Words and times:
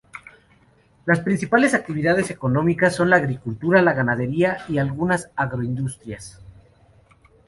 Las 1.05 1.19
principales 1.19 1.75
actividades 1.75 2.31
económicas 2.31 2.95
son 2.95 3.11
la 3.11 3.17
agricultura, 3.17 3.83
la 3.83 3.93
ganadería 3.93 4.65
y 4.67 4.79
algunas 4.79 5.29
agroindustrias. 5.35 6.41